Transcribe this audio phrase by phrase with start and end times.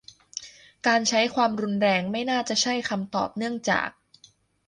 [0.87, 3.89] การใช้ความรุนแรงไม่น่าจะใช่คำตอบ เนื่องจาก